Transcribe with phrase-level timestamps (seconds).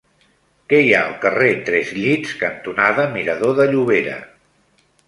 [0.71, 4.19] Què hi ha al carrer Tres Llits cantonada Mirador de Llobera?